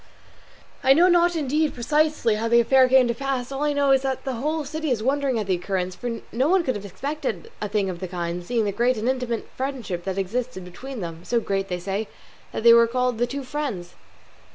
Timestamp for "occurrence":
5.53-5.93